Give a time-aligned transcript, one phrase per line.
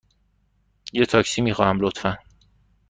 [0.93, 2.17] یه تاکسی می خواهم، لطفاً.